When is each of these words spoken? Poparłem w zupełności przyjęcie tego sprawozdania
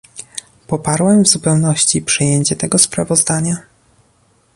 Poparłem 0.67 1.23
w 1.23 1.27
zupełności 1.27 2.01
przyjęcie 2.01 2.55
tego 2.55 2.77
sprawozdania 2.77 3.57